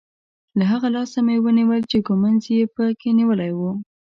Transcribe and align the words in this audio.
له 0.57 0.63
هغه 0.71 0.87
لاسه 0.95 1.19
مې 1.25 1.35
ونیول 1.45 1.81
چې 1.91 1.97
ږومنځ 2.07 2.41
یې 2.55 2.63
په 2.75 2.83
کې 2.99 3.09
نیولی 3.19 3.51
وو. 3.57 3.71